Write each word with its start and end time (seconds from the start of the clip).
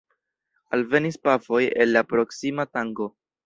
Alvenis 0.77 1.21
pafoj 1.29 1.61
el 1.85 1.95
la 1.99 2.05
proksima 2.15 2.69
tanko. 2.75 3.13